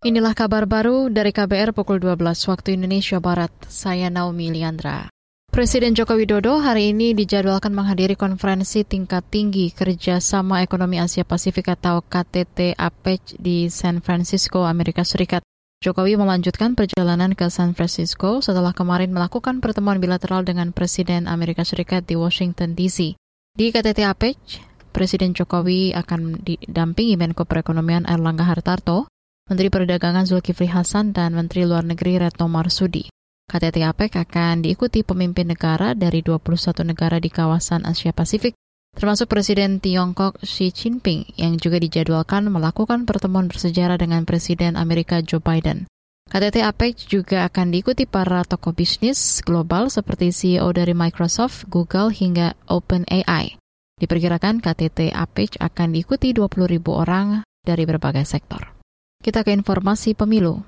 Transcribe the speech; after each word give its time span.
Inilah 0.00 0.32
kabar 0.32 0.64
baru 0.64 1.12
dari 1.12 1.28
KBR 1.28 1.76
pukul 1.76 2.00
12 2.00 2.24
waktu 2.48 2.72
Indonesia 2.72 3.20
Barat. 3.20 3.52
Saya 3.68 4.08
Naomi 4.08 4.48
Liandra. 4.48 5.12
Presiden 5.52 5.92
Joko 5.92 6.16
Widodo 6.16 6.56
hari 6.56 6.96
ini 6.96 7.12
dijadwalkan 7.12 7.76
menghadiri 7.76 8.16
konferensi 8.16 8.80
tingkat 8.80 9.28
tinggi 9.28 9.68
kerjasama 9.68 10.64
ekonomi 10.64 10.96
Asia 10.96 11.20
Pasifik 11.28 11.76
atau 11.76 12.00
KTT 12.00 12.80
APEC 12.80 13.36
di 13.36 13.68
San 13.68 14.00
Francisco, 14.00 14.64
Amerika 14.64 15.04
Serikat. 15.04 15.44
Jokowi 15.84 16.16
melanjutkan 16.16 16.72
perjalanan 16.72 17.36
ke 17.36 17.52
San 17.52 17.76
Francisco 17.76 18.40
setelah 18.40 18.72
kemarin 18.72 19.12
melakukan 19.12 19.60
pertemuan 19.60 20.00
bilateral 20.00 20.48
dengan 20.48 20.72
Presiden 20.72 21.28
Amerika 21.28 21.60
Serikat 21.60 22.08
di 22.08 22.16
Washington 22.16 22.72
DC. 22.72 23.20
Di 23.52 23.68
KTT 23.68 24.00
APEC, 24.08 24.64
Presiden 24.96 25.36
Jokowi 25.36 25.92
akan 25.92 26.40
didampingi 26.40 27.20
Menko 27.20 27.44
Perekonomian 27.44 28.08
Erlangga 28.08 28.48
Hartarto, 28.48 29.12
Menteri 29.50 29.66
Perdagangan 29.66 30.30
Zulkifli 30.30 30.70
Hasan 30.70 31.10
dan 31.10 31.34
Menteri 31.34 31.66
Luar 31.66 31.82
Negeri 31.82 32.22
Retno 32.22 32.46
Marsudi. 32.46 33.10
KTT 33.50 33.82
APEC 33.82 34.22
akan 34.22 34.62
diikuti 34.62 35.02
pemimpin 35.02 35.50
negara 35.50 35.90
dari 35.98 36.22
21 36.22 36.86
negara 36.86 37.18
di 37.18 37.34
kawasan 37.34 37.82
Asia 37.82 38.14
Pasifik, 38.14 38.54
termasuk 38.94 39.26
Presiden 39.26 39.82
Tiongkok 39.82 40.38
Xi 40.46 40.70
Jinping 40.70 41.34
yang 41.34 41.58
juga 41.58 41.82
dijadwalkan 41.82 42.46
melakukan 42.46 43.10
pertemuan 43.10 43.50
bersejarah 43.50 43.98
dengan 43.98 44.22
Presiden 44.22 44.78
Amerika 44.78 45.18
Joe 45.18 45.42
Biden. 45.42 45.90
KTT 46.30 46.62
APEC 46.62 47.10
juga 47.10 47.50
akan 47.50 47.74
diikuti 47.74 48.06
para 48.06 48.46
tokoh 48.46 48.70
bisnis 48.70 49.42
global 49.42 49.90
seperti 49.90 50.30
CEO 50.30 50.70
dari 50.70 50.94
Microsoft, 50.94 51.66
Google, 51.66 52.14
hingga 52.14 52.54
OpenAI. 52.70 53.58
Diperkirakan 53.98 54.62
KTT 54.62 55.10
APEC 55.10 55.58
akan 55.58 55.90
diikuti 55.90 56.30
20 56.30 56.70
ribu 56.70 56.94
orang 56.94 57.42
dari 57.66 57.82
berbagai 57.82 58.22
sektor. 58.22 58.79
Kita 59.20 59.44
ke 59.44 59.52
informasi 59.52 60.16
pemilu. 60.16 60.64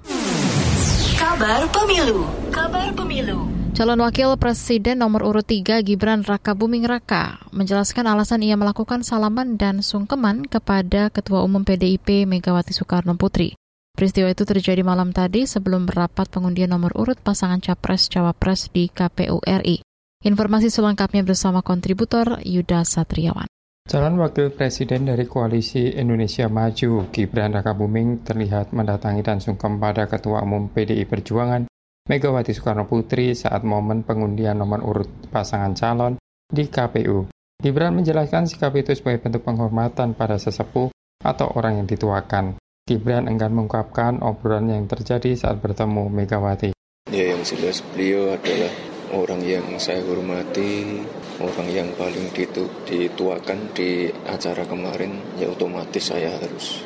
Kabar 1.16 1.65
pemilu. 1.73 2.29
Kabar 2.52 2.93
pemilu. 2.93 3.49
Calon 3.73 4.04
Wakil 4.04 4.37
Presiden 4.37 5.01
nomor 5.01 5.24
urut 5.24 5.49
3 5.49 5.80
Gibran 5.80 6.21
Raka 6.21 6.52
Buming 6.52 6.85
Raka 6.85 7.40
menjelaskan 7.49 8.12
alasan 8.12 8.45
ia 8.45 8.52
melakukan 8.60 9.01
salaman 9.01 9.57
dan 9.57 9.80
sungkeman 9.80 10.45
kepada 10.45 11.09
Ketua 11.09 11.40
Umum 11.40 11.65
PDIP 11.65 12.29
Megawati 12.29 12.77
Soekarno 12.77 13.16
Putri. 13.16 13.57
Peristiwa 13.96 14.29
itu 14.29 14.45
terjadi 14.45 14.84
malam 14.84 15.16
tadi 15.16 15.49
sebelum 15.49 15.88
berapat 15.88 16.29
pengundian 16.29 16.77
nomor 16.77 16.93
urut 16.93 17.16
pasangan 17.24 17.57
Capres-Cawapres 17.57 18.68
di 18.68 18.93
KPU 18.93 19.40
RI. 19.40 19.80
Informasi 20.29 20.68
selengkapnya 20.68 21.24
bersama 21.24 21.65
kontributor 21.65 22.37
Yuda 22.45 22.84
Satriawan. 22.84 23.52
Calon 23.83 24.15
Wakil 24.23 24.55
Presiden 24.55 25.11
dari 25.11 25.27
Koalisi 25.27 25.91
Indonesia 25.99 26.47
Maju, 26.47 27.11
Gibran 27.11 27.51
Rakabuming, 27.51 28.23
terlihat 28.23 28.71
mendatangi 28.71 29.27
dan 29.27 29.43
sungkem 29.43 29.83
pada 29.83 30.07
Ketua 30.07 30.47
Umum 30.47 30.71
PDI 30.71 31.02
Perjuangan, 31.02 31.66
Megawati 32.07 32.55
Soekarno 32.55 32.87
Putri 32.87 33.35
saat 33.35 33.66
momen 33.66 34.07
pengundian 34.07 34.63
nomor 34.63 34.87
urut 34.87 35.11
pasangan 35.35 35.74
calon 35.74 36.15
di 36.47 36.71
KPU. 36.71 37.27
Gibran 37.59 37.99
menjelaskan 37.99 38.47
sikap 38.47 38.71
itu 38.79 38.95
sebagai 38.95 39.27
bentuk 39.27 39.43
penghormatan 39.43 40.15
pada 40.15 40.39
sesepuh 40.39 40.95
atau 41.23 41.46
orang 41.59 41.83
yang 41.83 41.87
dituakan. 41.91 42.59
Gibran 42.87 43.27
enggan 43.27 43.51
mengungkapkan 43.51 44.23
obrolan 44.23 44.71
yang 44.71 44.87
terjadi 44.87 45.35
saat 45.35 45.59
bertemu 45.59 46.07
Megawati. 46.07 46.71
Ya 47.11 47.35
yang 47.35 47.43
jelas 47.43 47.83
beliau 47.91 48.35
adalah 48.35 48.91
orang 49.13 49.41
yang 49.45 49.65
saya 49.77 50.01
hormati, 50.05 51.05
orang 51.38 51.68
yang 51.68 51.88
paling 51.96 52.32
ditu 52.32 52.65
dituakan 52.88 53.73
di 53.77 54.09
acara 54.24 54.65
kemarin 54.65 55.21
ya 55.37 55.52
otomatis 55.52 56.09
saya 56.09 56.32
harus 56.41 56.85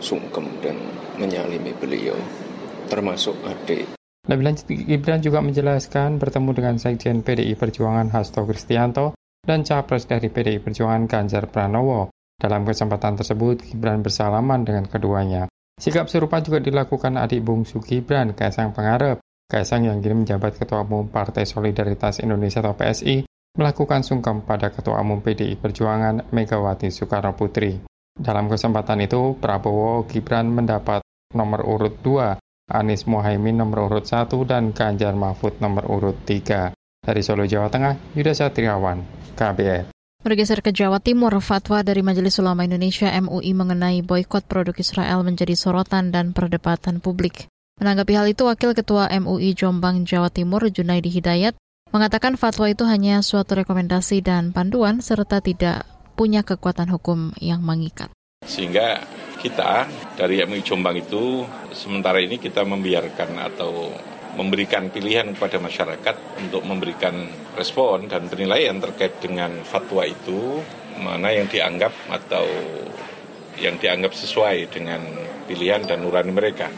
sungkem 0.00 0.44
dan 0.60 0.76
menyalimi 1.16 1.72
beliau 1.76 2.16
termasuk 2.86 3.34
adik. 3.42 3.96
Lebih 4.26 4.44
lanjut, 4.44 4.66
Gibran 4.66 5.22
juga 5.22 5.38
menjelaskan 5.38 6.18
bertemu 6.18 6.50
dengan 6.50 6.74
Sekjen 6.82 7.22
PDI 7.22 7.54
Perjuangan 7.54 8.10
Hasto 8.10 8.42
Kristianto 8.42 9.14
dan 9.46 9.62
Capres 9.62 10.10
dari 10.10 10.26
PDI 10.26 10.58
Perjuangan 10.58 11.06
Ganjar 11.06 11.46
Pranowo. 11.46 12.10
Dalam 12.36 12.66
kesempatan 12.66 13.16
tersebut, 13.16 13.62
Gibran 13.64 14.02
bersalaman 14.02 14.66
dengan 14.66 14.84
keduanya. 14.90 15.46
Sikap 15.78 16.10
serupa 16.10 16.42
juga 16.42 16.58
dilakukan 16.58 17.16
adik 17.16 17.40
bungsu 17.40 17.78
Gibran, 17.80 18.34
Kaisang 18.34 18.74
Pengarep. 18.74 19.22
Kaisang 19.46 19.86
yang 19.86 20.02
kini 20.02 20.26
menjabat 20.26 20.58
Ketua 20.58 20.82
Umum 20.82 21.06
Partai 21.06 21.46
Solidaritas 21.46 22.18
Indonesia 22.18 22.58
atau 22.58 22.74
PSI 22.74 23.30
melakukan 23.54 24.02
sungkem 24.02 24.42
pada 24.42 24.74
Ketua 24.74 24.98
Umum 24.98 25.22
PDI 25.22 25.54
Perjuangan 25.54 26.34
Megawati 26.34 26.90
Soekarno 26.90 27.30
Putri. 27.38 27.78
Dalam 28.10 28.50
kesempatan 28.50 29.06
itu, 29.06 29.38
Prabowo 29.38 30.02
Gibran 30.10 30.50
mendapat 30.50 31.06
nomor 31.30 31.62
urut 31.62 32.02
2, 32.02 32.74
Anies 32.74 33.06
Mohaimin 33.06 33.62
nomor 33.62 33.86
urut 33.86 34.10
1, 34.10 34.34
dan 34.50 34.74
Ganjar 34.74 35.14
Mahfud 35.14 35.62
nomor 35.62 35.86
urut 35.94 36.26
3. 36.26 36.74
Dari 37.06 37.22
Solo, 37.22 37.46
Jawa 37.46 37.70
Tengah, 37.70 38.18
Yuda 38.18 38.34
Satriawan, 38.34 38.98
KBR. 39.38 39.94
Bergeser 40.26 40.58
ke 40.58 40.74
Jawa 40.74 40.98
Timur, 40.98 41.30
fatwa 41.38 41.86
dari 41.86 42.02
Majelis 42.02 42.34
Ulama 42.42 42.66
Indonesia 42.66 43.14
MUI 43.14 43.54
mengenai 43.54 44.02
boykot 44.02 44.50
produk 44.50 44.74
Israel 44.74 45.22
menjadi 45.22 45.54
sorotan 45.54 46.10
dan 46.10 46.34
perdebatan 46.34 46.98
publik. 46.98 47.46
Menanggapi 47.76 48.12
hal 48.16 48.26
itu, 48.32 48.48
Wakil 48.48 48.72
Ketua 48.72 49.12
MUI 49.12 49.52
Jombang 49.52 50.08
Jawa 50.08 50.32
Timur 50.32 50.64
Junaidi 50.72 51.12
Hidayat 51.12 51.60
mengatakan 51.92 52.40
fatwa 52.40 52.72
itu 52.72 52.88
hanya 52.88 53.20
suatu 53.20 53.52
rekomendasi 53.52 54.24
dan 54.24 54.56
panduan 54.56 55.04
serta 55.04 55.44
tidak 55.44 55.84
punya 56.16 56.40
kekuatan 56.40 56.88
hukum 56.88 57.36
yang 57.36 57.60
mengikat. 57.60 58.08
Sehingga 58.48 59.04
kita 59.44 59.92
dari 60.16 60.40
MUI 60.48 60.64
Jombang 60.64 60.96
itu 60.96 61.44
sementara 61.76 62.16
ini 62.16 62.40
kita 62.40 62.64
membiarkan 62.64 63.36
atau 63.44 63.92
memberikan 64.40 64.88
pilihan 64.88 65.36
kepada 65.36 65.60
masyarakat 65.60 66.16
untuk 66.48 66.64
memberikan 66.64 67.28
respon 67.60 68.08
dan 68.08 68.24
penilaian 68.32 68.80
terkait 68.80 69.20
dengan 69.20 69.52
fatwa 69.68 70.08
itu 70.08 70.64
mana 70.96 71.28
yang 71.28 71.44
dianggap 71.44 71.92
atau 72.08 72.48
yang 73.60 73.76
dianggap 73.76 74.16
sesuai 74.16 74.72
dengan 74.72 75.00
pilihan 75.44 75.84
dan 75.84 76.00
nurani 76.00 76.32
mereka. 76.32 76.72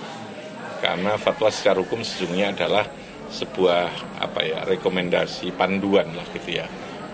Karena 0.78 1.18
fatwa 1.18 1.50
secara 1.50 1.82
hukum 1.82 2.00
sesungguhnya 2.00 2.54
adalah 2.54 2.86
sebuah 3.28 3.90
apa 4.24 4.40
ya 4.40 4.64
rekomendasi 4.64 5.52
panduan 5.52 6.08
lah 6.16 6.24
gitu 6.32 6.64
ya 6.64 6.66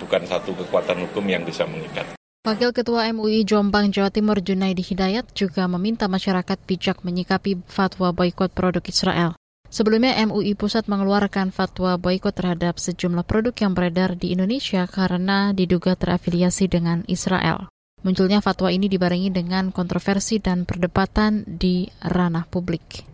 bukan 0.04 0.22
satu 0.28 0.52
kekuatan 0.54 1.08
hukum 1.08 1.24
yang 1.26 1.42
bisa 1.42 1.64
mengikat. 1.64 2.04
Wakil 2.44 2.76
Ketua 2.76 3.08
MUI 3.16 3.48
Jombang 3.48 3.88
Jawa 3.88 4.12
Timur 4.12 4.36
Junaidi 4.44 4.84
Hidayat 4.84 5.32
juga 5.32 5.64
meminta 5.64 6.12
masyarakat 6.12 6.60
bijak 6.68 7.00
menyikapi 7.00 7.64
fatwa 7.64 8.12
boykot 8.12 8.52
produk 8.52 8.84
Israel. 8.84 9.32
Sebelumnya 9.72 10.20
MUI 10.28 10.52
Pusat 10.52 10.86
mengeluarkan 10.92 11.50
fatwa 11.56 11.96
boykot 11.96 12.36
terhadap 12.36 12.76
sejumlah 12.76 13.24
produk 13.24 13.56
yang 13.56 13.72
beredar 13.72 14.20
di 14.20 14.36
Indonesia 14.36 14.84
karena 14.84 15.56
diduga 15.56 15.96
terafiliasi 15.96 16.68
dengan 16.68 17.00
Israel. 17.08 17.72
Munculnya 18.04 18.44
fatwa 18.44 18.68
ini 18.68 18.92
dibarengi 18.92 19.32
dengan 19.32 19.72
kontroversi 19.72 20.36
dan 20.36 20.68
perdebatan 20.68 21.48
di 21.48 21.88
ranah 22.04 22.44
publik. 22.44 23.13